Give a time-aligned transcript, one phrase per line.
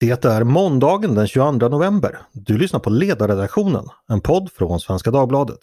[0.00, 2.18] Det är måndagen den 22 november.
[2.32, 5.58] Du lyssnar på Ledarredaktionen, en podd från Svenska Dagbladet.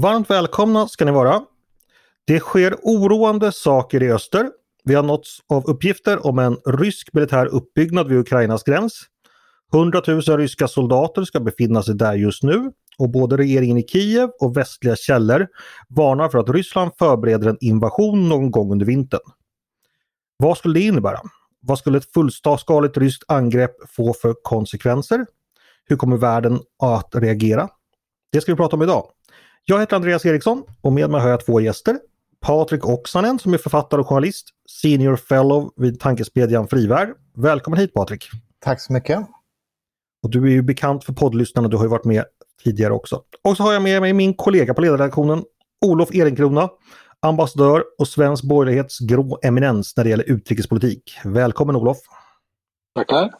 [0.00, 1.42] Varmt välkomna ska ni vara.
[2.26, 4.50] Det sker oroande saker i öster.
[4.84, 9.06] Vi har nåtts av uppgifter om en rysk militär uppbyggnad vid Ukrainas gräns.
[9.72, 14.30] 100 000 ryska soldater ska befinna sig där just nu och både regeringen i Kiev
[14.40, 15.46] och västliga källor
[15.88, 19.20] varnar för att Ryssland förbereder en invasion någon gång under vintern.
[20.36, 21.20] Vad skulle det innebära?
[21.60, 25.26] Vad skulle ett fullskaligt ryskt angrepp få för konsekvenser?
[25.84, 27.68] Hur kommer världen att reagera?
[28.32, 29.04] Det ska vi prata om idag.
[29.64, 31.98] Jag heter Andreas Eriksson och med mig har jag två gäster.
[32.40, 34.48] Patrik Oksanen som är författare och journalist,
[34.82, 37.08] senior fellow vid tankesmedjan Frivärd.
[37.36, 38.28] Välkommen hit Patrik!
[38.60, 39.39] Tack så mycket!
[40.22, 42.24] Och du är ju bekant för poddlyssnarna, du har ju varit med
[42.64, 43.22] tidigare också.
[43.44, 45.44] Och så har jag med mig min kollega på ledarredaktionen,
[45.86, 46.68] Olof Ehrenkrona,
[47.22, 51.18] ambassadör och svensk borgerlighets grå eminens när det gäller utrikespolitik.
[51.24, 51.98] Välkommen Olof!
[52.94, 53.30] Tackar!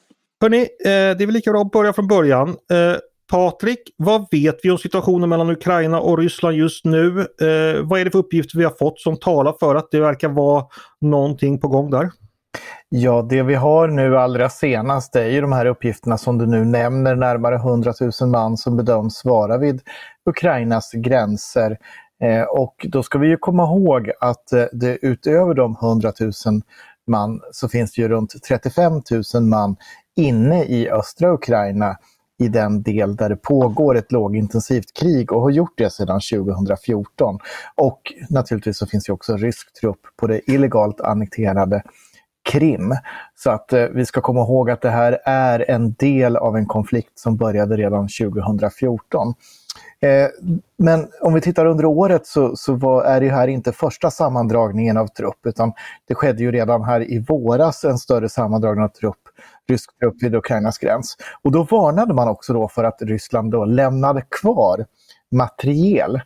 [0.40, 0.90] Hörni, eh, det
[1.22, 2.48] är väl lika bra att börja från början.
[2.48, 2.96] Eh,
[3.30, 7.20] Patrik, vad vet vi om situationen mellan Ukraina och Ryssland just nu?
[7.20, 10.28] Eh, vad är det för uppgifter vi har fått som talar för att det verkar
[10.28, 10.64] vara
[11.00, 12.10] någonting på gång där?
[12.92, 16.64] Ja, det vi har nu allra senast är ju de här uppgifterna som du nu
[16.64, 19.80] nämner, närmare 100 000 man som bedöms vara vid
[20.24, 21.78] Ukrainas gränser.
[22.22, 26.32] Eh, och då ska vi ju komma ihåg att eh, det utöver de 100 000
[27.06, 28.92] man så finns det ju runt 35
[29.34, 29.76] 000 man
[30.16, 31.96] inne i östra Ukraina
[32.38, 37.38] i den del där det pågår ett lågintensivt krig och har gjort det sedan 2014.
[37.74, 41.82] Och naturligtvis så finns det också rysk trupp på det illegalt annekterade
[42.42, 42.94] Krim.
[43.34, 46.66] Så att eh, vi ska komma ihåg att det här är en del av en
[46.66, 49.34] konflikt som började redan 2014.
[50.00, 50.28] Eh,
[50.78, 54.96] men om vi tittar under året så, så var, är det här inte första sammandragningen
[54.96, 55.72] av trupp utan
[56.08, 59.16] det skedde ju redan här i våras en större sammandragning av trupp
[59.70, 61.16] rysk trupp vid Ukrainas gräns.
[61.42, 64.86] Och då varnade man också då för att Ryssland då lämnade kvar
[65.30, 66.20] materiel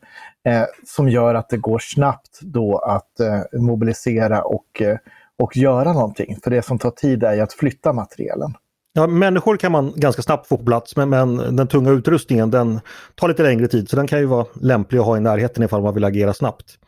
[0.44, 4.97] eh, som gör att det går snabbt då att eh, mobilisera och, eh,
[5.39, 6.39] och göra någonting.
[6.45, 8.55] För det som tar tid är ju att flytta materielen.
[8.93, 12.81] Ja, människor kan man ganska snabbt få på plats men, men den tunga utrustningen den
[13.15, 15.83] tar lite längre tid så den kan ju vara lämplig att ha i närheten ifall
[15.83, 16.78] man vill agera snabbt.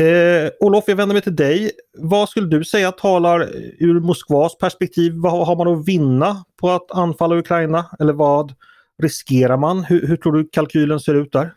[0.00, 1.70] Eh, Olof, jag vänder mig till dig.
[1.98, 5.12] Vad skulle du säga talar ur Moskvas perspektiv?
[5.16, 7.86] Vad har man att vinna på att anfalla Ukraina?
[7.98, 8.54] Eller vad
[9.02, 9.84] riskerar man?
[9.84, 11.54] Hur, hur tror du kalkylen ser ut där?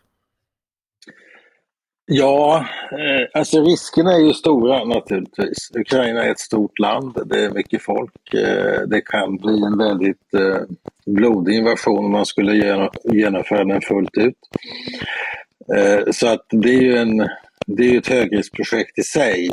[2.10, 5.70] Ja, eh, alltså riskerna är ju stora naturligtvis.
[5.74, 8.34] Ukraina är ett stort land, det är mycket folk.
[8.34, 10.60] Eh, det kan bli en väldigt eh,
[11.06, 14.38] blodig invasion om man skulle genomföra den fullt ut.
[16.10, 17.28] Så att det är ju en
[17.66, 19.50] det är ett högriskprojekt i sig.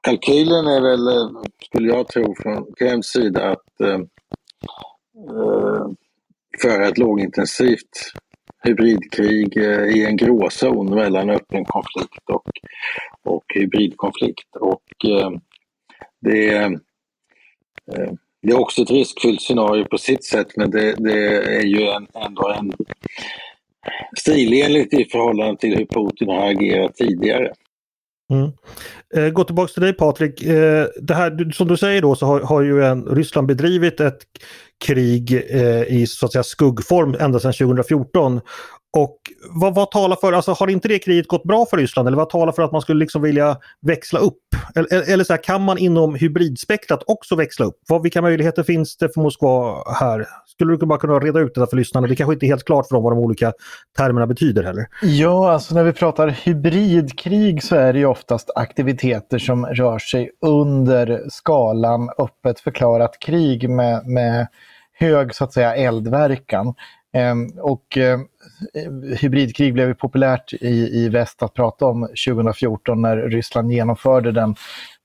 [0.00, 4.02] Kalkylen är väl, skulle jag tro från Kremls sida, att
[6.62, 8.12] föra ett lågintensivt
[8.64, 12.50] hybridkrig eh, i en gråzon mellan öppen konflikt och,
[13.24, 14.56] och hybridkonflikt.
[14.60, 15.30] Och eh,
[16.20, 16.70] det, eh,
[18.42, 22.06] det är också ett riskfyllt scenario på sitt sätt men det, det är ju en,
[22.26, 22.72] ändå en
[24.18, 27.52] stilenligt i förhållande till hur Putin har agerat tidigare.
[28.30, 28.52] Mm.
[29.14, 30.42] Eh, gå tillbaka till dig Patrik.
[30.42, 34.18] Eh, det här, som du säger då så har, har ju en, Ryssland bedrivit ett
[34.84, 38.40] krig eh, i så att säga skuggform ända sedan 2014.
[38.96, 39.18] Och
[39.50, 42.30] vad, vad talar för, alltså har inte det kriget gått bra för Ryssland eller vad
[42.30, 44.38] talar för att man skulle liksom vilja växla upp?
[44.74, 47.76] Eller, eller så här, kan man inom hybridspektrat också växla upp?
[47.88, 50.26] Vad, vilka möjligheter finns det för Moskva här?
[50.46, 52.06] Skulle du bara kunna reda ut det för lyssnarna?
[52.06, 53.52] Det kanske inte är helt klart för dem vad de olika
[53.96, 54.86] termerna betyder heller.
[55.02, 60.30] Ja, alltså när vi pratar hybridkrig så är det ju oftast aktiviteter som rör sig
[60.46, 64.46] under skalan öppet förklarat krig med, med
[64.98, 66.74] hög så att säga eldverkan.
[67.12, 68.18] Ehm, och eh,
[69.20, 74.56] hybridkrig blev populärt i, i väst att prata om 2014 när Ryssland genomförde den,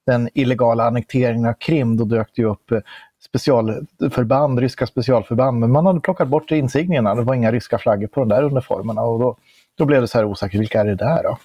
[0.06, 1.98] den illegala annekteringen av Krim.
[1.98, 2.80] Då dök det upp eh,
[3.26, 7.16] specialförband, ryska specialförband, men man hade plockat bort insignierna.
[7.16, 9.38] Det var inga ryska flaggor på de där uniformerna och då,
[9.78, 11.38] då blev det så här osäkert, vilka är det där då?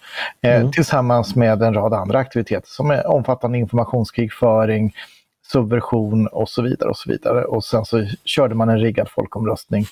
[0.48, 0.72] Eh, mm.
[0.72, 4.92] tillsammans med en rad andra aktiviteter som är omfattande informationskrigföring,
[5.52, 6.90] subversion och så vidare.
[6.90, 7.44] Och så vidare.
[7.44, 9.84] Och sen så körde man en riggad folkomröstning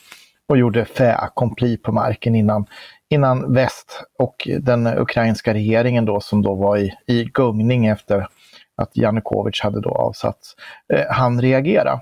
[0.48, 2.66] och gjorde fait accompli på marken innan,
[3.10, 8.28] innan väst och den ukrainska regeringen då som då var i, i gungning efter
[8.76, 10.56] att Janukovic hade då avsatts,
[10.92, 12.00] eh, han reagera.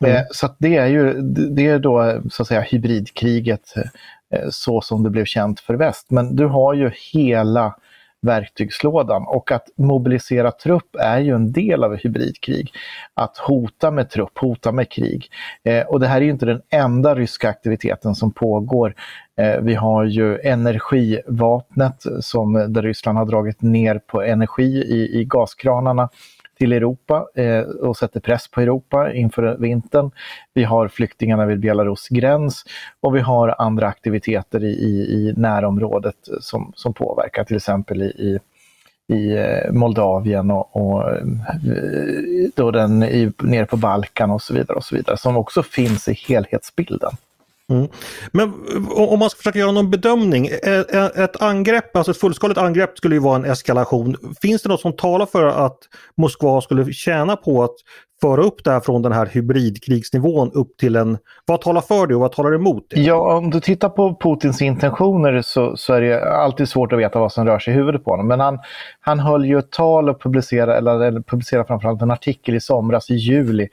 [0.00, 0.24] Mm.
[0.30, 1.12] Så det är ju
[1.50, 3.74] det är då så att säga hybridkriget
[4.50, 6.06] så som det blev känt för väst.
[6.10, 7.74] Men du har ju hela
[8.24, 9.24] verktygslådan.
[9.26, 12.72] Och att mobilisera trupp är ju en del av hybridkrig.
[13.14, 15.28] Att hota med trupp, hota med krig.
[15.64, 18.94] Eh, och det här är ju inte den enda ryska aktiviteten som pågår.
[19.38, 25.20] Eh, vi har ju energivapnet som, eh, där Ryssland har dragit ner på energi i,
[25.20, 26.08] i gaskranarna
[26.58, 30.10] till Europa eh, och sätter press på Europa inför vintern.
[30.54, 32.64] Vi har flyktingarna vid Belarus gräns
[33.00, 38.06] och vi har andra aktiviteter i, i, i närområdet som, som påverkar, till exempel i,
[38.06, 38.38] i
[39.08, 41.24] i eh, Moldavien och, och eh,
[42.54, 46.08] då den i, nere på Balkan och så vidare och så vidare som också finns
[46.08, 47.10] i helhetsbilden.
[47.72, 47.88] Mm.
[48.32, 50.46] Men eh, om man ska försöka göra någon bedömning,
[51.14, 54.16] ett angrepp, alltså ett fullskaligt angrepp skulle ju vara en eskalation.
[54.42, 55.78] Finns det något som talar för att
[56.16, 57.74] Moskva skulle tjäna på att
[58.24, 61.18] föra upp det här från den här hybridkrigsnivån upp till en...
[61.46, 63.00] Vad talar för det och vad talar emot det?
[63.00, 67.18] Ja, om du tittar på Putins intentioner så, så är det alltid svårt att veta
[67.18, 68.28] vad som rör sig i huvudet på honom.
[68.28, 68.58] Men han,
[69.00, 73.10] han höll ju ett tal och publicerade, eller, eller publicerade framförallt en artikel i somras,
[73.10, 73.68] i juli,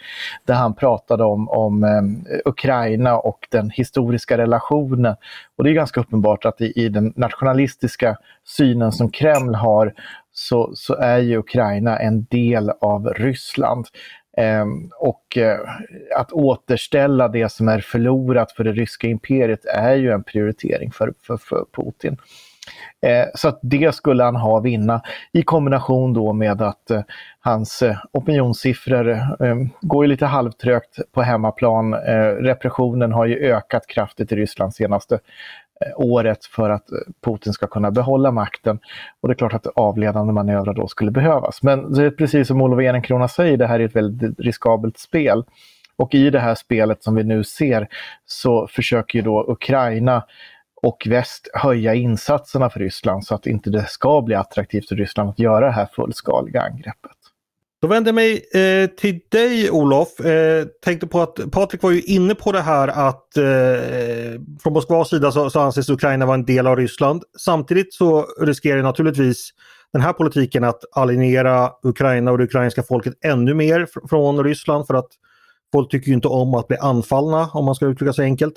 [0.46, 5.16] där han pratade om, om eh, Ukraina och den historiska relationen.
[5.58, 8.18] Och det är ganska uppenbart att i, i den nationalistiska
[8.58, 9.94] synen som Kreml har
[10.34, 13.86] så, så är ju Ukraina en del av Ryssland.
[14.38, 15.60] Ehm, och eh,
[16.16, 21.14] att återställa det som är förlorat för det ryska imperiet är ju en prioritering för,
[21.22, 22.18] för, för Putin.
[23.02, 25.02] Eh, så att det skulle han ha vinna
[25.32, 27.02] i kombination då med att eh,
[27.40, 31.94] hans eh, opinionssiffror ehm, går lite halvtrögt på hemmaplan.
[31.94, 35.20] Eh, repressionen har ju ökat kraftigt i Ryssland senaste
[35.86, 38.80] Eh, året för att eh, Putin ska kunna behålla makten.
[39.22, 41.64] Och det är klart att avledande manövrar då skulle behövas.
[41.64, 45.44] Men det är precis som Olof Ehrenkrona säger, det här är ett väldigt riskabelt spel.
[45.96, 47.88] Och i det här spelet som vi nu ser
[48.26, 50.24] så försöker ju då Ukraina
[50.82, 55.30] och väst höja insatserna för Ryssland så att inte det ska bli attraktivt för Ryssland
[55.30, 57.21] att göra det här fullskaliga angreppet.
[57.82, 60.20] Då vänder jag mig eh, till dig Olof.
[60.20, 63.44] Eh, tänkte på att Patrik var ju inne på det här att eh,
[64.64, 67.24] från Moskvas sida så, så anses Ukraina vara en del av Ryssland.
[67.40, 69.50] Samtidigt så riskerar naturligtvis
[69.94, 74.94] den här politiken att alienera Ukraina och det ukrainska folket ännu mer från Ryssland för
[74.94, 75.10] att
[75.72, 78.54] Folk tycker inte om att bli anfallna om man ska uttrycka sig enkelt.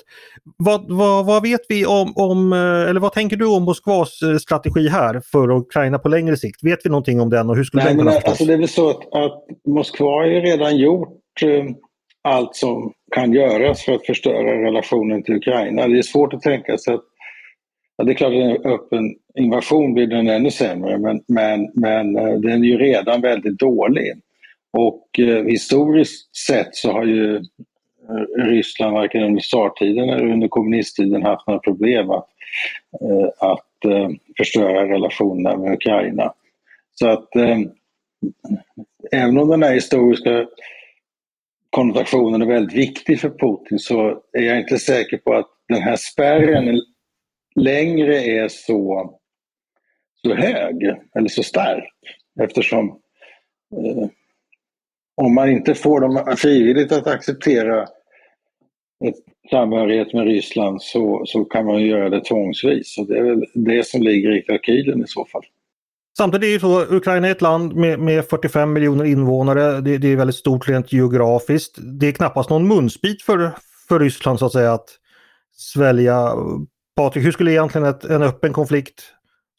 [0.57, 4.37] Vad, vad, vad vet vi om, om, eh, eller vad tänker du om Moskvas eh,
[4.37, 6.63] strategi här för Ukraina på längre sikt?
[6.63, 8.57] Vet vi någonting om den och hur skulle Nej, den kunna men, alltså Det är
[8.57, 11.65] väl så att, att Moskva har ju redan gjort eh,
[12.23, 15.87] allt som kan göras för att förstöra relationen till Ukraina.
[15.87, 17.03] Det är svårt att tänka sig att
[17.97, 22.17] Ja, det är klart att en öppen invasion blir den ännu sämre men, men, men
[22.17, 24.13] eh, den är ju redan väldigt dålig.
[24.77, 31.23] Och eh, historiskt sett så har ju eh, Ryssland varken under tsartiden eller under kommunisttiden
[31.23, 32.27] haft några problem att,
[33.01, 36.33] eh, att eh, förstöra relationerna med Ukraina.
[36.93, 37.59] Så att eh,
[39.11, 40.47] även om den här historiska
[41.69, 45.95] konnotationen är väldigt viktig för Putin så är jag inte säker på att den här
[45.95, 46.81] spärren
[47.55, 49.11] längre är så,
[50.21, 50.83] så hög
[51.17, 51.93] eller så stark
[52.39, 52.89] eftersom
[53.75, 54.09] eh,
[55.15, 57.81] om man inte får dem frivilligt att acceptera
[59.05, 59.15] ett
[59.51, 62.97] samhörighet med Ryssland så, så kan man göra det tvångsvis.
[62.97, 65.43] Och det är väl det som ligger i kalkylen i så fall.
[66.17, 69.81] Samtidigt är ju så Ukraina är ett land med, med 45 miljoner invånare.
[69.81, 71.77] Det, det, är väldigt stort rent geografiskt.
[71.77, 73.51] Det är knappast någon munsbit för,
[73.87, 74.89] för Ryssland så att säga att
[75.55, 76.31] svälja.
[76.95, 79.03] Patrik, hur skulle egentligen ett, en öppen konflikt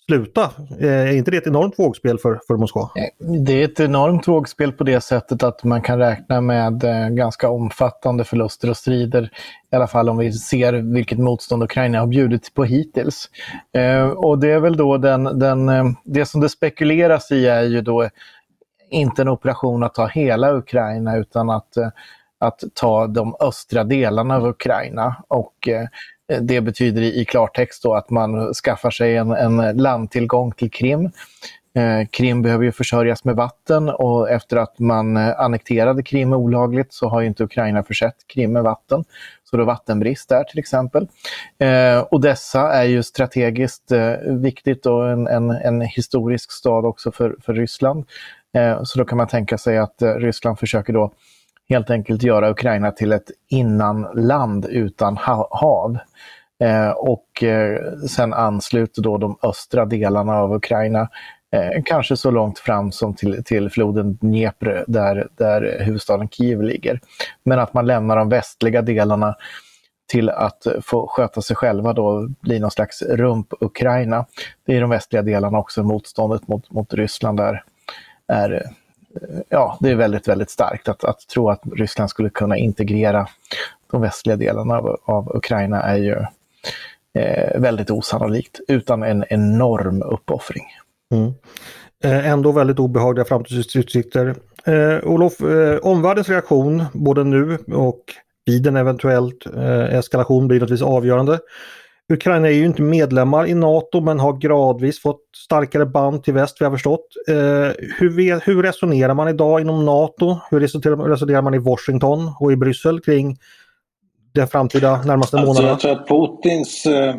[0.08, 0.50] sluta?
[0.80, 2.82] Eh, är inte det ett enormt vågspel för, för Moskva?
[2.82, 7.08] Eh, det är ett enormt vågspel på det sättet att man kan räkna med eh,
[7.08, 9.30] ganska omfattande förluster och strider.
[9.72, 13.30] I alla fall om vi ser vilket motstånd Ukraina har bjudit på hittills.
[14.16, 15.70] Och det är väl då den, den,
[16.04, 18.08] det som det spekuleras i är ju då
[18.90, 21.78] inte en operation att ta hela Ukraina utan att,
[22.38, 25.16] att ta de östra delarna av Ukraina.
[25.28, 25.68] Och
[26.32, 31.10] Eh, det betyder i klartext då att man skaffar sig en, en landtillgång till Krim.
[31.76, 36.92] Eh, Krim behöver ju försörjas med vatten och efter att man eh, annekterade Krim olagligt
[36.92, 39.04] så har inte Ukraina försett Krim med vatten.
[39.44, 41.08] Så det är vattenbrist där till exempel.
[41.58, 47.36] Eh, Odessa är ju strategiskt eh, viktigt och en, en, en, historisk stad också för,
[47.42, 48.04] för Ryssland.
[48.54, 51.12] Eh, så då kan man tänka sig att eh, Ryssland försöker då
[51.68, 55.16] helt enkelt göra Ukraina till ett innanland utan
[55.50, 55.98] hav.
[56.60, 61.08] Eh, och eh, sen ansluter då de östra delarna av Ukraina
[61.56, 67.00] Eh, kanske så långt fram som till, till floden Dnepr där, där huvudstaden Kiev ligger.
[67.44, 69.34] Men att man lämnar de västliga delarna
[70.08, 74.26] till att få sköta sig själva då, bli någon slags rump-Ukraina.
[74.66, 77.62] Det är de västliga delarna också, motståndet mot, mot Ryssland där
[78.28, 78.62] är,
[79.48, 80.88] ja, det är väldigt, väldigt starkt.
[80.88, 83.28] Att, att tro att Ryssland skulle kunna integrera
[83.90, 86.16] de västliga delarna av, av Ukraina är ju
[87.22, 90.64] eh, väldigt osannolikt, utan en enorm uppoffring.
[91.12, 91.34] Mm.
[92.04, 94.34] Eh, ändå väldigt obehagliga framtidsutsikter.
[94.64, 98.00] Eh, Olof, eh, omvärldens reaktion både nu och
[98.46, 101.38] vid en eventuell eh, eskalation blir naturligtvis avgörande.
[102.12, 106.56] Ukraina är ju inte medlemmar i NATO men har gradvis fått starkare band till väst,
[106.60, 107.06] vi har förstått.
[107.28, 107.34] Eh,
[107.98, 110.36] hur, hur, resonerar man idag inom NATO?
[110.50, 113.36] Hur resonerar, man i Washington och i Bryssel kring
[114.34, 115.68] den framtida närmaste alltså, månaderna?
[115.68, 117.14] Jag tror att Putins eh,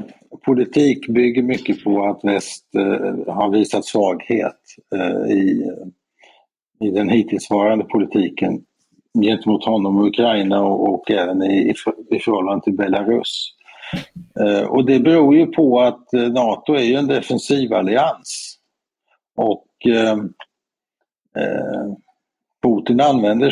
[0.45, 4.61] politik bygger mycket på att väst eh, har visat svaghet
[4.95, 5.71] eh, i,
[6.79, 8.61] i den hittillsvarande politiken
[9.21, 11.73] gentemot honom och Ukraina och, och även i,
[12.11, 13.56] i förhållande till Belarus.
[14.39, 18.57] Eh, och det beror ju på att eh, NATO är ju en defensiv allians.
[19.37, 20.13] Och eh,
[21.37, 21.93] eh
[22.63, 23.51] Putin, använder,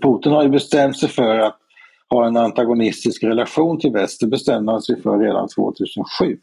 [0.00, 1.56] Putin har ju bestämt sig för att
[2.10, 4.20] ha en antagonistisk relation till väst.
[4.20, 6.38] Det bestämde han sig för redan 2007.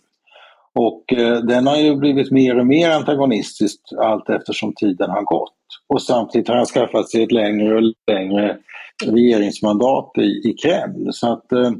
[0.73, 5.53] Och eh, den har ju blivit mer och mer antagonistisk allt eftersom tiden har gått.
[5.87, 8.57] Och samtidigt har han skaffat sig ett längre och längre
[9.05, 11.13] regeringsmandat i, i Kreml.
[11.13, 11.71] Så att eh,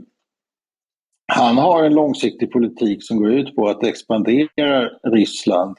[1.30, 5.78] han har en långsiktig politik som går ut på att expandera Ryssland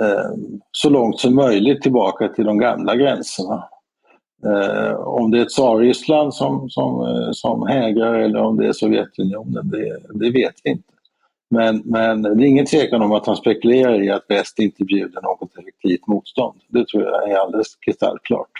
[0.00, 0.30] eh,
[0.72, 3.64] så långt som möjligt tillbaka till de gamla gränserna.
[4.44, 9.70] Eh, om det är tsarryssland som, som, eh, som hägrar eller om det är Sovjetunionen,
[9.70, 10.92] det, det vet vi inte.
[11.50, 15.22] Men, men det är ingen tvekan om att han spekulerar i att väst inte bjuder
[15.22, 16.60] något effektivt motstånd.
[16.68, 18.50] Det tror jag är alldeles kristallklart.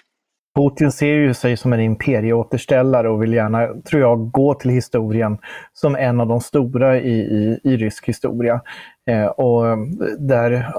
[0.58, 5.38] Putin ser ju sig som en imperieåterställare och vill gärna, tror jag, gå till historien
[5.72, 8.60] som en av de stora i, i, i rysk historia.
[9.06, 9.64] Eh, och
[10.18, 10.72] där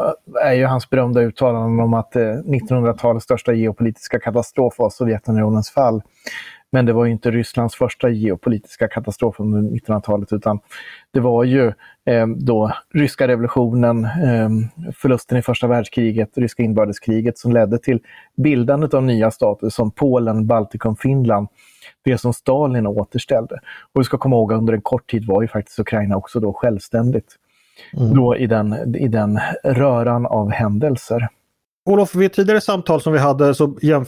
[0.43, 6.01] är ju hans berömda uttalanden om att eh, 1900-talets största geopolitiska katastrof var Sovjetunionens fall.
[6.71, 10.59] Men det var ju inte Rysslands första geopolitiska katastrof under 1900-talet utan
[11.11, 11.67] det var ju
[12.05, 14.49] eh, då ryska revolutionen, eh,
[14.95, 17.99] förlusten i första världskriget, ryska inbördeskriget som ledde till
[18.38, 21.47] bildandet av nya stater som Polen, Baltikum, Finland.
[22.03, 23.59] Det som Stalin återställde.
[23.93, 26.39] Och vi ska komma ihåg att under en kort tid var ju faktiskt Ukraina också
[26.39, 27.35] då självständigt.
[27.93, 28.13] Mm.
[28.13, 31.27] Då i den, i den röran av händelser.
[31.89, 34.01] Olof, vid ett tidigare samtal som vi hade så eh,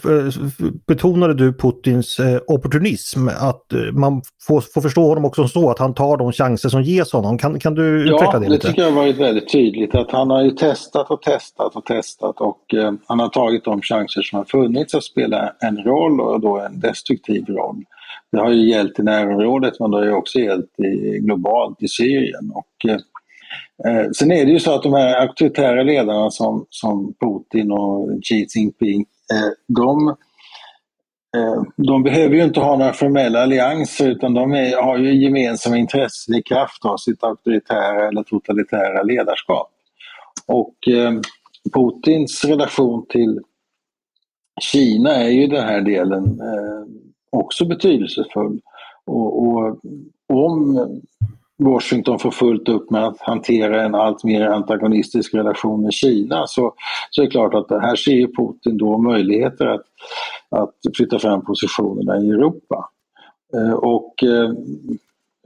[0.87, 3.27] betonade du Putins eh, opportunism.
[3.27, 6.81] Att eh, man får, får, förstå honom också så att han tar de chanser som
[6.81, 7.37] ges honom.
[7.37, 8.53] Kan, kan du utveckla det lite?
[8.53, 9.95] Ja, det tycker jag har varit väldigt tydligt.
[9.95, 13.81] Att han har ju testat och testat och testat och eh, han har tagit de
[13.81, 17.83] chanser som har funnits att spela en roll och då en destruktiv roll.
[18.31, 21.87] Det har ju gällt i närområdet men det har ju också gällt i, globalt i
[21.87, 22.51] Syrien.
[22.53, 22.97] Och, eh,
[23.87, 28.09] Eh, sen är det ju så att de här auktoritära ledarna som, som Putin och
[28.23, 30.07] Xi Jinping, eh, de,
[31.37, 35.77] eh, de behöver ju inte ha några formella allianser utan de är, har ju gemensamma
[35.77, 39.69] intressen i kraft av sitt auktoritära eller totalitära ledarskap.
[40.47, 41.13] Och eh,
[41.73, 43.39] Putins relation till
[44.61, 46.85] Kina är ju i den här delen eh,
[47.29, 48.59] också betydelsefull.
[49.05, 49.79] Och, och
[50.27, 51.01] om
[51.63, 56.73] Washington får fullt upp med att hantera en allt mer antagonistisk relation med Kina så,
[57.09, 59.85] så är det klart att här ser Putin då möjligheter att,
[60.49, 62.89] att flytta fram positionerna i Europa.
[63.53, 64.51] Eh, och eh,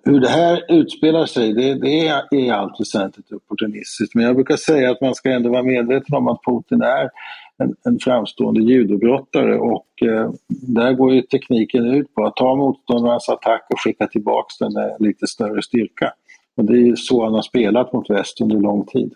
[0.05, 4.15] hur det här utspelar sig, det, det är i allt väsentligt opportunistiskt.
[4.15, 7.09] Men jag brukar säga att man ska ändå vara medveten om att Putin är
[7.57, 13.29] en, en framstående judobrottare och eh, där går ju tekniken ut på att ta motståndarens
[13.29, 16.13] attack och skicka tillbaks den med lite större styrka.
[16.57, 19.13] Och det är ju så han har spelat mot väst under lång tid.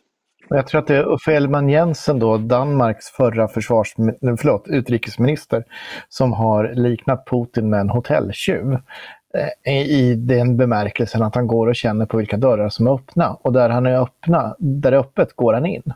[0.50, 5.64] Jag tror att det är Uffe Elman-Jensen då, Danmarks förra försvars, förlåt, utrikesminister,
[6.10, 8.78] som har liknat Putin med en hotelltjuv.
[9.64, 13.34] Eh, I den bemärkelsen att han går och känner på vilka dörrar som är öppna.
[13.34, 15.94] Och där han är öppna, där det är öppet går han in.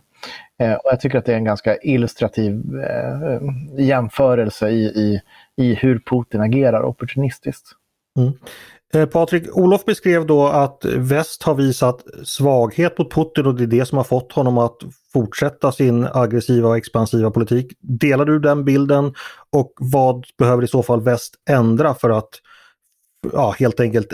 [0.60, 3.42] Eh, och jag tycker att det är en ganska illustrativ eh,
[3.86, 5.22] jämförelse i, i,
[5.58, 7.68] i hur Putin agerar opportunistiskt.
[8.20, 8.34] Mm.
[8.94, 13.68] Eh, Patrik, Olof beskrev då att väst har visat svaghet mot Putin och det är
[13.68, 14.78] det som har fått honom att
[15.13, 17.74] fortsätta sin aggressiva och expansiva politik.
[17.80, 19.13] Delar du den bilden
[19.50, 22.30] och vad behöver i så fall väst ändra för att
[23.34, 24.13] ja, helt enkelt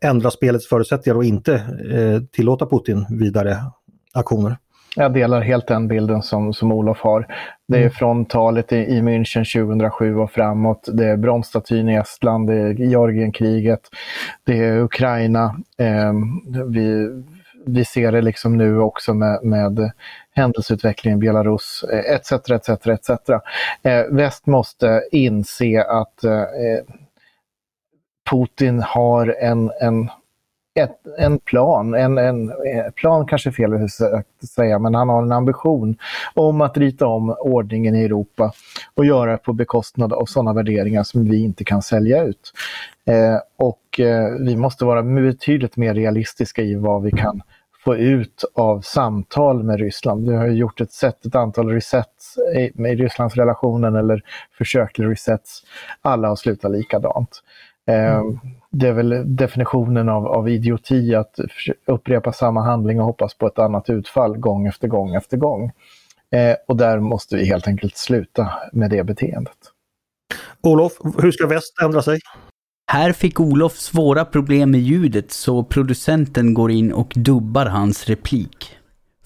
[0.00, 3.56] ändra spelets förutsättningar och inte eh, tillåta Putin vidare
[4.14, 4.56] aktioner?
[4.96, 7.26] jag delar helt den bilden som, som Olof har.
[7.68, 7.90] Det är mm.
[7.90, 10.88] från talet i, i München 2007 och framåt.
[10.92, 13.80] Det är bromsstatyn i Estland, det är Georgienkriget,
[14.44, 15.56] det är Ukraina.
[15.78, 16.12] Eh,
[16.66, 17.08] vi,
[17.66, 19.90] vi ser det liksom nu också med, med
[20.34, 22.32] händelseutvecklingen i Belarus etc.
[22.32, 23.10] etc, etc.
[23.82, 26.42] Eh, väst måste inse att eh,
[28.30, 30.10] Putin har en, en
[30.80, 35.22] ett, en plan, en, en, eh, plan kanske är fel att säga, men han har
[35.22, 35.96] en ambition
[36.34, 38.52] om att rita om ordningen i Europa
[38.94, 42.52] och göra det på bekostnad av sådana värderingar som vi inte kan sälja ut.
[43.06, 47.42] Eh, och eh, vi måste vara betydligt mer realistiska i vad vi kan
[47.84, 50.28] få ut av samtal med Ryssland.
[50.28, 54.22] Vi har gjort ett, sätt, ett antal resets eh, i, i Rysslands relationen eller
[54.58, 55.62] försök till resets.
[56.02, 57.42] Alla har slutat likadant.
[57.86, 58.38] Eh, mm
[58.74, 61.38] det är väl definitionen av, av idioti att
[61.86, 65.72] upprepa samma handling och hoppas på ett annat utfall gång efter gång efter gång.
[66.30, 69.56] Eh, och där måste vi helt enkelt sluta med det beteendet.
[70.60, 72.18] Olof, hur ska väst ändra sig?
[72.92, 78.76] Här fick Olof svåra problem med ljudet så producenten går in och dubbar hans replik.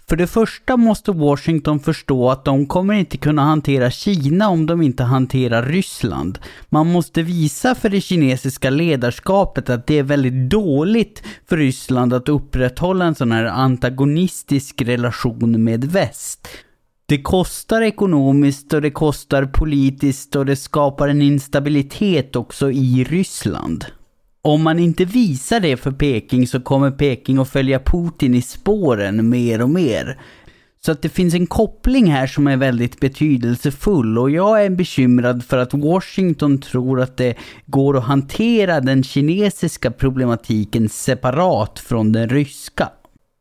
[0.08, 4.82] För det första måste Washington förstå att de kommer inte kunna hantera Kina om de
[4.82, 6.38] inte hanterar Ryssland.
[6.68, 12.28] Man måste visa för det kinesiska ledarskapet att det är väldigt dåligt för Ryssland att
[12.28, 16.48] upprätthålla en sån här antagonistisk relation med väst.
[17.06, 23.84] Det kostar ekonomiskt och det kostar politiskt och det skapar en instabilitet också i Ryssland.
[24.48, 29.28] Om man inte visar det för Peking så kommer Peking att följa Putin i spåren
[29.28, 30.20] mer och mer.
[30.80, 35.44] Så att det finns en koppling här som är väldigt betydelsefull och jag är bekymrad
[35.44, 37.34] för att Washington tror att det
[37.66, 42.88] går att hantera den kinesiska problematiken separat från den ryska.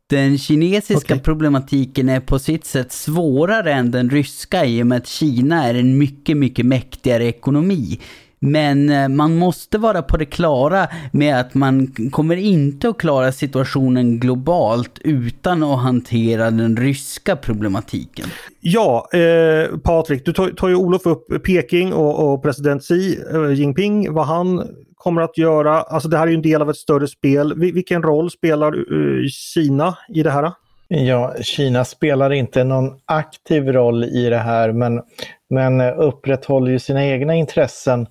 [0.10, 1.24] Den kinesiska okay.
[1.24, 5.74] problematiken är på sitt sätt svårare än den ryska i och med att Kina är
[5.74, 8.00] en mycket, mycket mäktigare ekonomi.
[8.40, 13.32] Men eh, man måste vara på det klara med att man kommer inte att klara
[13.32, 18.26] situationen globalt utan att hantera den ryska problematiken.
[18.60, 23.54] Ja, eh, Patrik, du tar, tar ju Olof upp Peking och, och president Xi eh,
[23.54, 25.82] Jinping, vad han kommer att göra.
[25.82, 27.54] Alltså det här är ju en del av ett större spel.
[27.58, 30.52] Vilken roll spelar uh, Kina i det här?
[30.88, 35.02] Ja, Kina spelar inte någon aktiv roll i det här men,
[35.50, 38.08] men upprätthåller ju sina egna intressen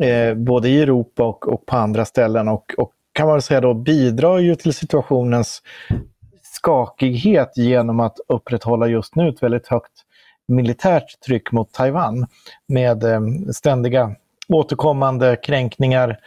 [0.00, 2.48] eh, både i Europa och, och på andra ställen.
[2.48, 5.62] Och, och kan man säga då bidrar ju till situationens
[6.42, 9.92] skakighet genom att upprätthålla just nu ett väldigt högt
[10.48, 12.26] militärt tryck mot Taiwan
[12.68, 13.20] med eh,
[13.52, 14.14] ständiga
[14.48, 16.18] återkommande kränkningar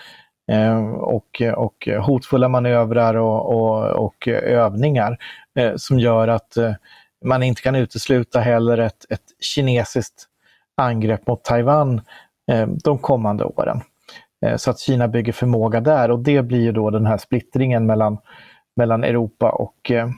[0.51, 5.17] eh, och, och hotfulla manövrar och, och, och övningar
[5.59, 6.73] eh, som gör att eh,
[7.25, 10.27] man inte kan utesluta heller ett, ett kinesiskt
[10.77, 12.01] angrepp mot Taiwan
[12.51, 13.81] Eh, de kommande åren.
[14.45, 17.85] Eh, så att Kina bygger förmåga där och det blir ju då den här splittringen
[17.85, 18.17] mellan,
[18.75, 20.09] mellan Europa och eh,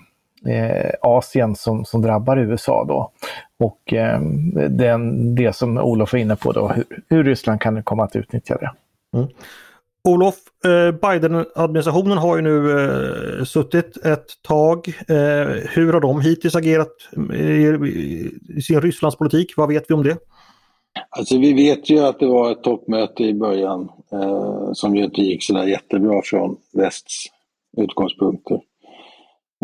[0.47, 3.11] eh Asien som, som drabbar USA då.
[3.59, 4.21] Och eh,
[4.69, 8.57] den, det som Olof var inne på då, hur, hur Ryssland kan komma att utnyttja
[8.57, 8.71] det.
[9.17, 9.29] Mm.
[10.09, 12.71] Olof, eh, Biden-administrationen har ju nu
[13.39, 14.87] eh, suttit ett tag.
[14.87, 16.89] Eh, hur har de hittills agerat
[17.33, 17.43] i,
[18.57, 19.53] i sin Rysslandspolitik?
[19.57, 20.17] Vad vet vi om det?
[21.09, 25.21] Alltså vi vet ju att det var ett toppmöte i början eh, som ju inte
[25.21, 27.25] gick sådär jättebra från västs
[27.77, 28.59] utgångspunkter.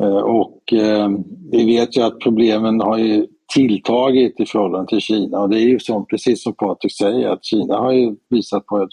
[0.01, 1.09] Eh, och eh,
[1.51, 5.67] vi vet ju att problemen har ju tilltagit i förhållande till Kina och det är
[5.67, 8.89] ju som, precis som Patrik säger att Kina har ju visat på ett,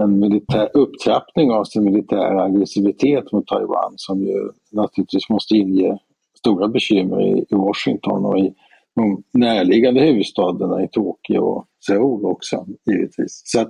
[0.00, 5.98] en militär upptrappning av sin militära aggressivitet mot Taiwan som ju naturligtvis måste inge
[6.38, 8.54] stora bekymmer i, i Washington och i
[8.96, 13.42] de närliggande huvudstäderna i Tokyo och Seoul också givetvis.
[13.44, 13.66] Så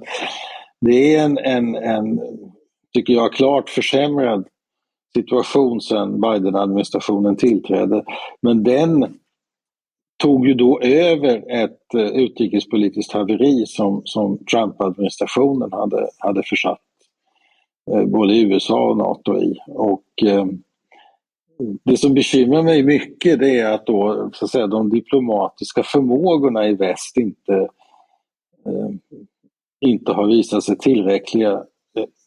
[0.80, 2.20] det är en, en, en,
[2.94, 4.46] tycker jag, klart försämrad
[5.14, 8.04] situation sedan Biden-administrationen tillträdde.
[8.42, 9.18] Men den
[10.22, 16.80] tog ju då över ett eh, utrikespolitiskt haveri som, som Trump-administrationen hade, hade försatt
[17.90, 19.58] eh, både USA och NATO i.
[19.66, 20.46] Och, eh,
[21.84, 26.68] det som bekymrar mig mycket det är att, då, så att säga, de diplomatiska förmågorna
[26.68, 27.54] i väst inte,
[28.66, 29.18] eh,
[29.80, 31.62] inte har visat sig tillräckliga.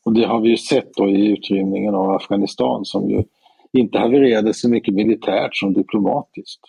[0.05, 3.23] Och det har vi ju sett då i utrymningen av Afghanistan som ju
[3.73, 6.61] inte havererade så mycket militärt som diplomatiskt.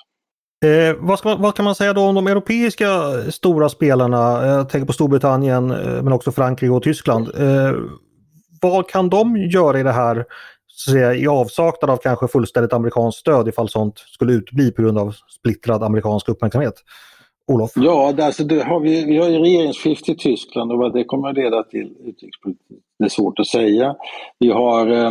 [0.64, 2.88] Eh, vad, ska, vad, kan man säga då om de europeiska
[3.31, 4.46] stora spelarna?
[4.46, 7.29] Jag tänker på Storbritannien eh, men också Frankrike och Tyskland.
[7.38, 7.74] Eh,
[8.62, 10.24] vad kan de göra i det här
[10.79, 15.15] säga, i avsaknad av kanske fullständigt amerikanskt stöd ifall sånt skulle utbli på grund av
[15.29, 16.75] splittrad amerikansk uppmärksamhet?
[17.53, 17.71] Olof?
[17.75, 21.29] Ja, alltså det har vi, vi har ju regeringsskifte i Tyskland och vad det kommer
[21.29, 23.97] att leda till utrikespolitiskt, det är svårt att säga.
[24.39, 25.11] Vi har eh,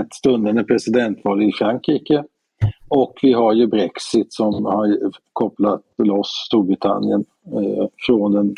[0.00, 2.24] ett stundande presidentval i Frankrike
[2.88, 4.98] och vi har ju Brexit som har
[5.32, 8.54] kopplat loss Storbritannien eh, från den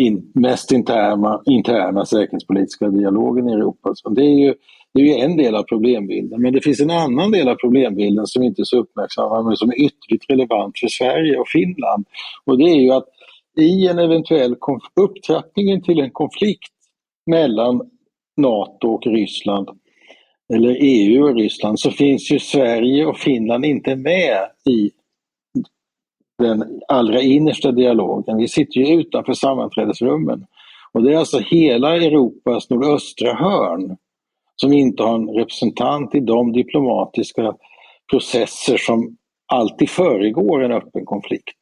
[0.00, 3.92] in, mest interna, interna säkerhetspolitiska dialogen i Europa.
[3.94, 4.54] Så det är ju
[4.94, 6.42] det är ju en del av problembilden.
[6.42, 9.70] Men det finns en annan del av problembilden som inte är så uppmärksammad men som
[9.70, 12.04] är ytterligt relevant för Sverige och Finland.
[12.44, 13.08] Och det är ju att
[13.60, 14.56] i en eventuell
[15.00, 16.72] upptrappning till en konflikt
[17.30, 17.80] mellan
[18.36, 19.68] NATO och Ryssland
[20.54, 24.90] eller EU och Ryssland så finns ju Sverige och Finland inte med i
[26.38, 28.36] den allra innersta dialogen.
[28.36, 30.46] Vi sitter ju utanför sammanträdesrummen.
[30.92, 33.96] Och det är alltså hela Europas nordöstra hörn
[34.56, 37.54] som inte har en representant i de diplomatiska
[38.10, 41.58] processer som alltid föregår en öppen konflikt.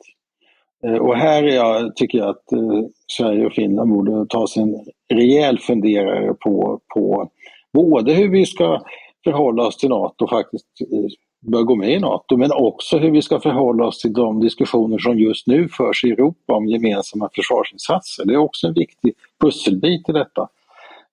[0.84, 4.74] Eh, och här jag, tycker jag att eh, Sverige och Finland borde ta sig en
[5.08, 7.30] rejäl funderare på, på
[7.72, 8.80] både hur vi ska
[9.24, 13.22] förhålla oss till NATO, faktiskt eh, bör gå med i NATO, men också hur vi
[13.22, 18.24] ska förhålla oss till de diskussioner som just nu förs i Europa om gemensamma försvarsinsatser.
[18.24, 20.48] Det är också en viktig pusselbit i detta.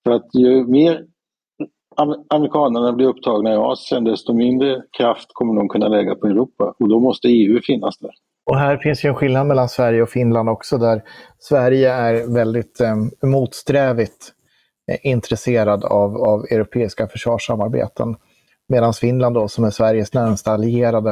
[0.04, 1.04] För att ju mer
[2.28, 6.88] amerikanerna blir upptagna i Asien, desto mindre kraft kommer de kunna lägga på Europa och
[6.88, 8.10] då måste EU finnas där.
[8.50, 11.02] Och här finns ju en skillnad mellan Sverige och Finland också, där
[11.38, 12.96] Sverige är väldigt eh,
[13.28, 14.32] motsträvigt
[14.90, 18.16] eh, intresserad av, av europeiska försvarssamarbeten.
[18.68, 21.10] Medan Finland då, som är Sveriges närmsta allierade,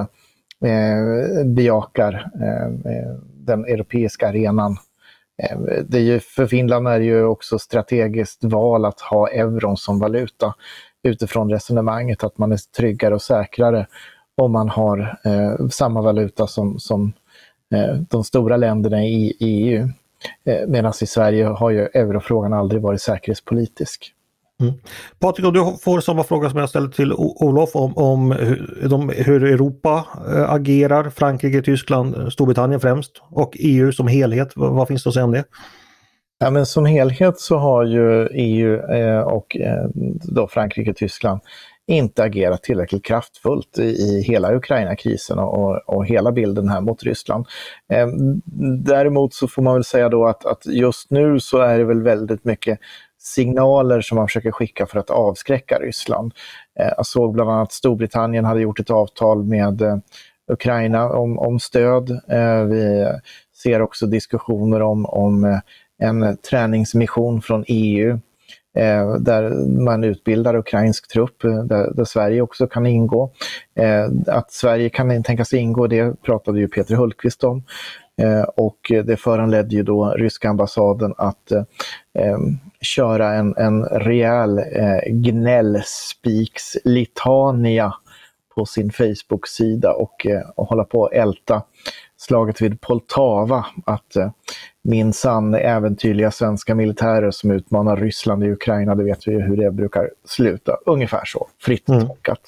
[0.65, 3.15] eh, bejakar ehm, eh,
[3.47, 4.77] den europeiska arenan Eh,
[5.43, 9.77] Ehm, det är ju, för Finland är det ju också strategiskt val att ha euron
[9.77, 10.55] som valuta
[11.03, 13.87] utifrån resonemanget att man är tryggare och säkrare
[14.37, 17.13] om man har eh, samma valuta som, som
[17.75, 19.89] eh, de stora länderna i EU.
[20.45, 24.13] Eh, Medan i Sverige har ju eurofrågan aldrig varit säkerhetspolitisk.
[24.61, 24.75] Mm.
[25.19, 29.45] Patrik, du får samma fråga som jag ställde till Olof om, om hur, de, hur
[29.45, 34.53] Europa eh, agerar, Frankrike, Tyskland, eh, Storbritannien främst och EU som helhet.
[34.57, 35.45] Vad, vad, finns det att säga om det?
[36.39, 39.87] Ja, men som helhet så har ju EU eh, och eh,
[40.23, 41.41] då Frankrike och Tyskland
[41.87, 47.47] inte agerat tillräckligt kraftfullt i, i hela Ukraina-krisen och, och, hela bilden här mot Ryssland.
[47.93, 48.07] Eh,
[48.85, 52.03] däremot så får man väl säga då att, att just nu så är det väl
[52.03, 52.79] väldigt mycket
[53.27, 56.33] signaler som man försöker skicka för att avskräcka Ryssland.
[56.81, 59.97] Eh, jag såg bland annat att Storbritannien hade gjort ett avtal med eh,
[60.53, 62.11] Ukraina om, om stöd.
[62.11, 63.09] Eh, vi
[63.63, 65.61] ser också diskussioner om, om
[65.99, 68.19] en träningsmission från EU
[69.19, 73.31] där man utbildar ukrainsk trupp, där, där, Sverige också kan ingå.
[74.27, 77.63] Att Sverige kan tänkas ingå, det pratade ju Peter Hultqvist om.
[78.57, 81.53] Och det föranledde ju då ryska ambassaden att
[82.81, 87.95] köra en, en rejäl eh, gnällspiks-litania
[88.55, 91.63] på sin Facebook-sida och, eh, och hålla på att älta
[92.17, 93.67] slaget vid Poltava.
[93.85, 94.31] Att eh,
[94.83, 99.71] minsann äventyrliga svenska militärer som utmanar Ryssland i Ukraina, det vet vi ju hur det
[99.71, 100.77] brukar sluta.
[100.87, 102.07] Ungefär så, fritt mm.
[102.07, 102.41] tolkat.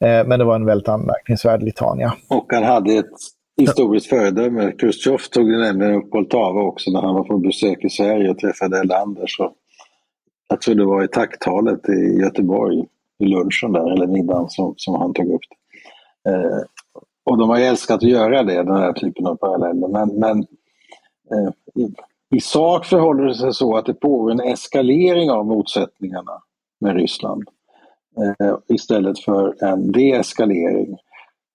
[0.00, 2.14] Eh, men det var en väldigt anmärkningsvärd litania.
[2.28, 3.10] Och han hade ett
[3.56, 4.72] historiskt föredöme.
[4.72, 8.38] Khrushchev tog ju nämligen upp Poltava också när han var på besök i Sverige och
[8.38, 9.26] träffade Erlander.
[9.26, 9.52] Så
[10.48, 12.84] jag tror det var i tacktalet i Göteborg,
[13.18, 16.30] i lunchen där, eller middagen, som, som han tog upp det.
[16.30, 16.60] Eh,
[17.24, 19.88] och de har älskat att göra det, den här typen av paralleller.
[19.88, 20.38] Men, men
[21.32, 21.94] eh, i,
[22.36, 26.42] i sak förhåller det sig så att det pågår en eskalering av motsättningarna
[26.80, 27.44] med Ryssland
[28.40, 30.98] eh, istället för en deeskalering.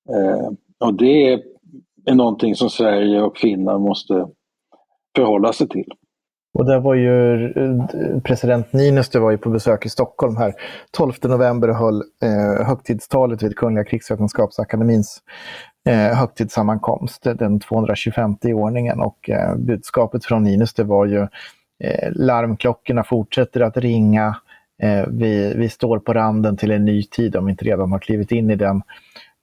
[0.09, 1.43] Eh, och det är
[2.09, 4.27] är någonting som Sverige och Finland måste
[5.15, 5.87] förhålla sig till.
[6.53, 10.53] Och där var ju eh, president Niinistö var ju på besök i Stockholm här
[10.91, 15.21] 12 november och höll eh, högtidstalet vid Kungliga krigsvetenskapsakademins
[15.89, 18.99] eh, högtidssammankomst, den 225 i ordningen.
[18.99, 21.21] Och eh, budskapet från Niinistö var ju
[21.83, 24.35] eh, larmklockorna fortsätter att ringa.
[24.83, 27.99] Eh, vi, vi står på randen till en ny tid om vi inte redan har
[27.99, 28.81] klivit in i den.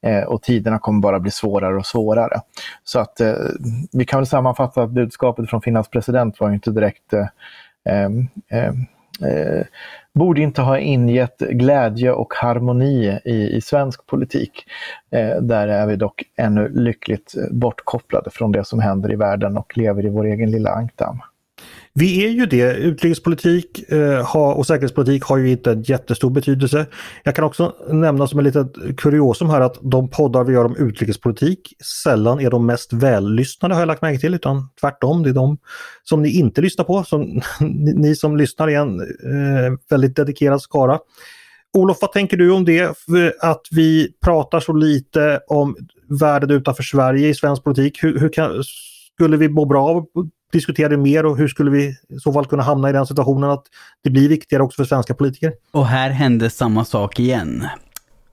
[0.07, 2.41] Eh, och tiderna kommer bara bli svårare och svårare.
[2.85, 3.35] Så att eh,
[3.93, 7.27] vi kan väl sammanfatta att budskapet från Finlands president var inte direkt eh,
[7.85, 8.11] eh,
[8.51, 8.73] eh,
[9.31, 9.67] eh,
[10.15, 14.65] borde inte ha ingett glädje och harmoni i, i svensk politik.
[15.11, 19.79] Eh, där är vi dock ännu lyckligt bortkopplade från det som händer i världen och
[19.79, 21.21] lever i vår egen lilla ankdamm.
[21.99, 22.75] Vi är ju det.
[22.75, 26.87] Utrikespolitik eh, och säkerhetspolitik har ju inte en jättestor betydelse.
[27.25, 30.77] Jag kan också nämna som ett litet kuriosum här att de poddar vi gör om
[30.77, 35.23] utrikespolitik sällan är de mest vällyssnade har jag lagt märke till, utan tvärtom.
[35.23, 35.59] Det är de
[36.05, 37.05] som ni inte lyssnar på.
[37.05, 37.41] Som,
[37.95, 40.99] ni som lyssnar är en eh, väldigt dedikerad skara.
[41.73, 42.95] Olof, vad tänker du om det?
[43.41, 45.77] Att vi pratar så lite om
[46.21, 48.05] världen utanför Sverige i svensk politik.
[48.05, 48.63] Hur, hur kan,
[49.19, 50.07] skulle vi må bra av att
[50.53, 53.51] diskutera det mer och hur skulle vi i så fall kunna hamna i den situationen
[53.51, 53.65] att
[54.05, 55.53] det blir viktigare också för svenska politiker?
[55.73, 57.67] Och här hände samma sak igen.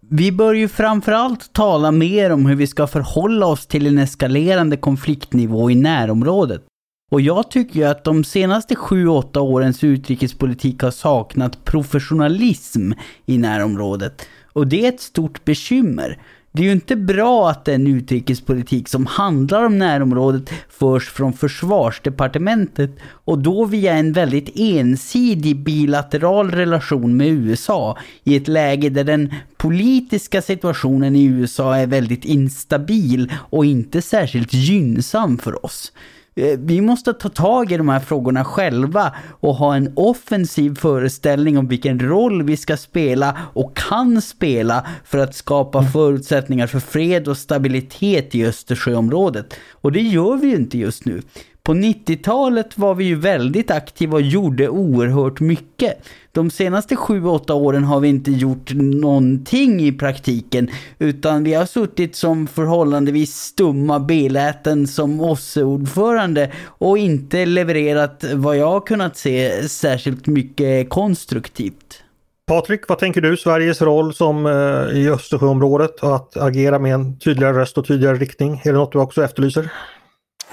[0.09, 4.77] Vi bör ju framförallt tala mer om hur vi ska förhålla oss till en eskalerande
[4.77, 6.63] konfliktnivå i närområdet.
[7.11, 12.91] Och jag tycker ju att de senaste 7-8 årens utrikespolitik har saknat professionalism
[13.25, 14.27] i närområdet.
[14.53, 16.19] Och det är ett stort bekymmer.
[16.55, 22.91] Det är ju inte bra att den utrikespolitik som handlar om närområdet förs från försvarsdepartementet
[23.03, 29.33] och då via en väldigt ensidig bilateral relation med USA i ett läge där den
[29.57, 35.91] politiska situationen i USA är väldigt instabil och inte särskilt gynnsam för oss.
[36.35, 41.57] Eh, vi måste ta tag i de här frågorna själva och ha en offensiv föreställning
[41.57, 45.91] om vilken roll vi ska spela och kan spela för att skapa mm.
[45.91, 49.53] förutsättningar för fred och stabilitet i Östersjöområdet.
[49.71, 51.21] Och det gör vi ju inte just nu.
[51.65, 55.97] På 90-talet var vi ju väldigt aktiva och gjorde oerhört mycket.
[56.31, 62.15] De senaste 7-8 åren har vi inte gjort någonting i praktiken utan vi har suttit
[62.15, 70.27] som förhållandevis stumma beläten som OSSE-ordförande och inte levererat vad jag har kunnat se särskilt
[70.27, 72.03] mycket konstruktivt.
[72.47, 77.19] Patrik, vad tänker du Sveriges roll som eh, i Östersjöområdet och att agera med en
[77.19, 78.61] tydligare röst och tydligare riktning?
[78.63, 79.69] Är det något du också efterlyser?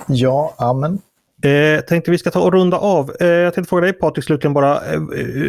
[0.08, 0.98] Ja, amen.
[1.42, 3.12] Eh, tänkte vi ska ta och runda av.
[3.20, 4.74] Eh, jag tänkte fråga dig Patrik slutligen bara.
[4.74, 5.00] Eh,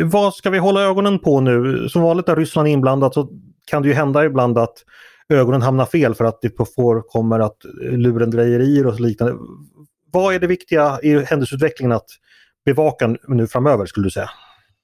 [0.03, 1.89] vad ska vi hålla ögonen på nu?
[1.89, 3.29] Som vanligt när Ryssland är inblandat så
[3.65, 4.73] kan det ju hända ibland att
[5.29, 9.33] ögonen hamnar fel för att det på får kommer att lurendrejerier och liknande.
[10.11, 12.07] Vad är det viktiga i händelseutvecklingen att
[12.65, 14.29] bevaka nu framöver skulle du säga?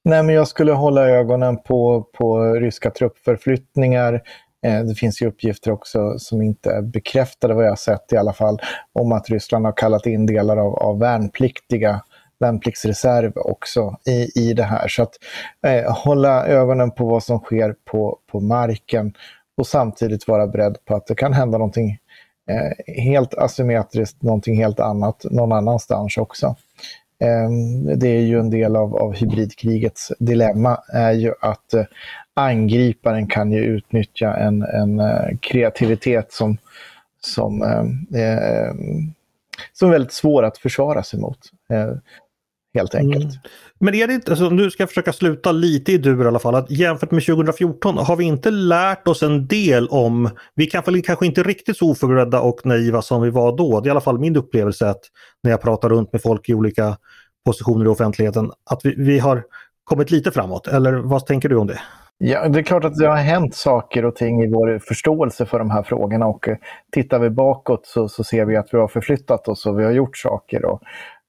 [0.03, 4.21] Nej, men jag skulle hålla ögonen på, på ryska truppförflyttningar, Eh,
[4.65, 8.34] Eh, det finns ju uppgifter också som inte är bekräftade vad jag sett i alla
[8.34, 8.60] fall
[8.93, 12.02] om att Ryssland har kallat in delar av, av värnpliktiga
[12.39, 14.88] värnpliktsreserv också i, i det här.
[14.88, 15.13] Så att
[15.65, 19.13] eh, hålla ögonen på vad som sker på, på marken
[19.58, 21.98] och samtidigt vara beredd på att det kan hända någonting
[22.50, 26.56] eh, helt asymmetriskt, någonting helt annat någon annanstans också.
[27.22, 27.50] Eh,
[27.98, 31.86] det är ju en del av, av hybridkrigets dilemma, är ju att eh,
[32.38, 36.58] angriparen kan ju utnyttja en, en uh, kreativitet som,
[37.21, 38.73] som, uh, eh,
[39.73, 41.39] som är väldigt svår att försvara sig mot.
[41.73, 41.97] Uh,
[42.73, 43.23] helt enkelt.
[43.23, 43.38] Mm.
[43.80, 46.39] Men är det inte, alltså, nu ska jag försöka sluta lite i dur i alla
[46.39, 51.02] fall, att jämfört med 2014 har vi inte lärt oss en del om, vi kan
[51.02, 53.80] kanske inte riktigt så oförberedda och naiva som vi var då.
[53.80, 55.02] Det är i alla fall min upplevelse att
[55.43, 56.97] när jag pratar runt med folk i olika
[57.45, 59.43] positioner i offentligheten, att vi, vi har
[59.84, 60.67] kommit lite framåt.
[60.67, 61.80] Eller vad tänker du om det?
[62.19, 65.60] Ja, det är klart att det har hänt saker och ting i vår förståelse för
[65.60, 66.58] de här frågorna och eh,
[66.91, 69.91] tittar vi bakåt så, så ser vi att vi har förflyttat oss och vi har
[69.91, 70.82] gjort saker och,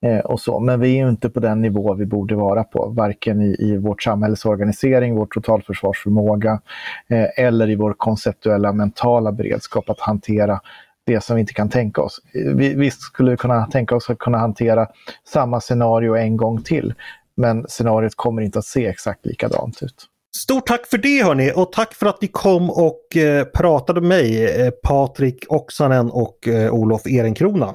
[0.03, 0.61] eh, och så.
[0.61, 4.03] Men vi är inte på den nivå vi borde vara på, varken i, i vårt
[4.03, 6.61] samhälles organisering, vår totalförsvarsförmåga
[7.09, 10.61] eh, eller i vår konceptuella mentala beredskap att hantera
[11.07, 12.21] det som vi inte kan tänka oss.
[12.33, 14.87] Vi, visst skulle vi kunna tänka oss att kunna hantera
[15.25, 16.95] samma scenario en gång till,
[17.35, 20.09] men scenariot kommer inte att se exakt likadant ut.
[20.37, 24.09] Stort tack för det hörni och tack för att ni kom och eh, pratade med
[24.09, 27.75] mig, eh, Patrik Oksanen och eh, Olof Ehrenkrona.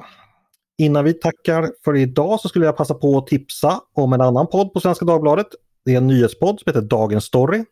[0.78, 4.46] Innan vi tackar för idag så skulle jag passa på att tipsa om en annan
[4.46, 5.46] podd på Svenska Dagbladet.
[5.84, 7.64] Det är en nyhetspodd som heter Dagens Story.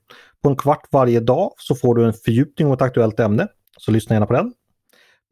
[0.42, 3.48] På en kvart varje dag så får du en fördjupning om ett aktuellt ämne.
[3.78, 4.52] Så lyssna gärna på den.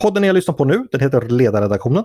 [0.03, 2.05] Podden jag lyssnar på nu, den heter Ledarredaktionen.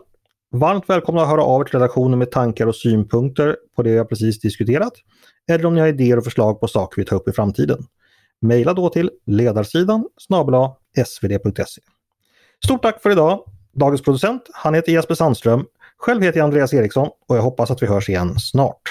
[0.52, 4.10] Varmt välkomna att höra av er till redaktionen med tankar och synpunkter på det jag
[4.10, 4.94] precis diskuterat
[5.48, 7.86] eller om ni har idéer och förslag på saker vi tar upp i framtiden.
[8.42, 10.70] Mejla då till ledarsidan snabel
[11.06, 11.82] svd.se.
[12.66, 13.44] Stort tack för idag!
[13.74, 15.66] Dagens producent, han heter Jesper Sandström.
[15.98, 18.82] Själv heter jag Andreas Eriksson och jag hoppas att vi hörs igen snart.